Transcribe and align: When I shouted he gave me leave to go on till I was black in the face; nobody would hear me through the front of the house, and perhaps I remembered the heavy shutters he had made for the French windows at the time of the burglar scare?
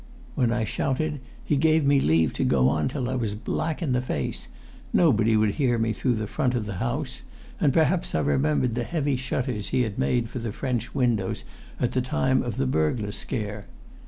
When 0.33 0.51
I 0.51 0.63
shouted 0.63 1.19
he 1.43 1.55
gave 1.55 1.85
me 1.85 1.99
leave 1.99 2.33
to 2.33 2.43
go 2.43 2.69
on 2.69 2.87
till 2.87 3.07
I 3.07 3.13
was 3.13 3.35
black 3.35 3.83
in 3.83 3.91
the 3.91 4.01
face; 4.01 4.47
nobody 4.91 5.37
would 5.37 5.51
hear 5.51 5.77
me 5.77 5.93
through 5.93 6.15
the 6.15 6.25
front 6.25 6.55
of 6.55 6.65
the 6.65 6.77
house, 6.81 7.21
and 7.59 7.71
perhaps 7.71 8.15
I 8.15 8.21
remembered 8.21 8.73
the 8.73 8.83
heavy 8.83 9.15
shutters 9.15 9.67
he 9.69 9.83
had 9.83 9.99
made 9.99 10.27
for 10.27 10.39
the 10.39 10.51
French 10.51 10.95
windows 10.95 11.43
at 11.79 11.91
the 11.91 12.01
time 12.01 12.41
of 12.41 12.57
the 12.57 12.65
burglar 12.65 13.11
scare? 13.11 13.67